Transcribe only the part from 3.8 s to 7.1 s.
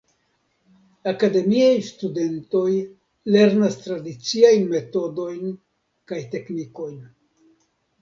tradiciajn metodojn kaj teknikojn.